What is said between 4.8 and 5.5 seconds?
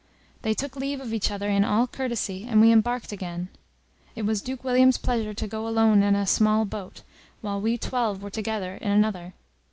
pleasure to